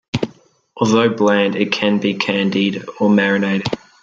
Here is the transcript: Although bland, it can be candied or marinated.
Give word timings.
Although 0.77 1.09
bland, 1.09 1.55
it 1.55 1.71
can 1.71 1.99
be 1.99 2.15
candied 2.15 2.83
or 2.99 3.07
marinated. 3.07 3.67